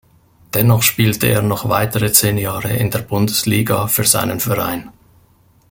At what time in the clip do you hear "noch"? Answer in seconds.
1.43-1.69